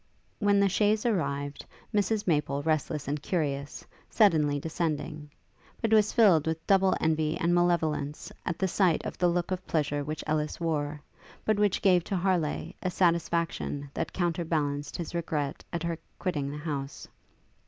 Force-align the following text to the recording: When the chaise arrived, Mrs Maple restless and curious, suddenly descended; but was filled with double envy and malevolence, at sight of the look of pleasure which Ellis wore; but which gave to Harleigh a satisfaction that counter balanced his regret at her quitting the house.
When 0.39 0.59
the 0.59 0.67
chaise 0.67 1.05
arrived, 1.05 1.63
Mrs 1.93 2.25
Maple 2.25 2.63
restless 2.63 3.07
and 3.07 3.21
curious, 3.21 3.85
suddenly 4.09 4.59
descended; 4.59 5.29
but 5.79 5.93
was 5.93 6.11
filled 6.11 6.47
with 6.47 6.65
double 6.65 6.95
envy 6.99 7.37
and 7.37 7.53
malevolence, 7.53 8.31
at 8.43 8.67
sight 8.67 9.05
of 9.05 9.19
the 9.19 9.27
look 9.27 9.51
of 9.51 9.63
pleasure 9.67 10.03
which 10.03 10.23
Ellis 10.25 10.59
wore; 10.59 11.03
but 11.45 11.59
which 11.59 11.83
gave 11.83 12.03
to 12.05 12.15
Harleigh 12.17 12.73
a 12.81 12.89
satisfaction 12.89 13.91
that 13.93 14.11
counter 14.11 14.43
balanced 14.43 14.97
his 14.97 15.13
regret 15.13 15.63
at 15.71 15.83
her 15.83 15.99
quitting 16.17 16.49
the 16.49 16.57
house. 16.57 17.07